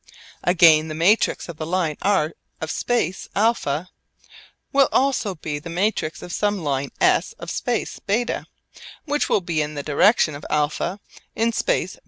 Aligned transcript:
Again 0.43 0.87
the 0.87 0.95
matrix 0.95 1.47
of 1.47 1.57
the 1.57 1.65
line 1.67 1.95
r 2.01 2.33
of 2.59 2.71
space 2.71 3.29
α 3.35 3.89
will 4.73 4.89
also 4.91 5.35
be 5.35 5.59
the 5.59 5.69
matrix 5.69 6.23
of 6.23 6.31
some 6.33 6.57
line 6.63 6.89
s 6.99 7.33
of 7.33 7.51
space 7.51 7.99
β 8.09 8.45
which 9.05 9.29
will 9.29 9.41
be 9.41 9.61
in 9.61 9.75
the 9.75 9.83
direction 9.83 10.33
of 10.33 10.43
α 10.49 10.97
in 11.35 11.51
space 11.51 11.97
β. 11.97 11.99